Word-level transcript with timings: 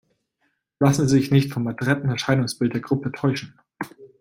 Lassen 0.79 1.07
Sie 1.07 1.15
sich 1.17 1.29
nicht 1.29 1.53
vom 1.53 1.67
adretten 1.67 2.09
Erscheinungsbild 2.09 2.73
der 2.73 2.81
Gruppe 2.81 3.11
täuschen! 3.11 3.53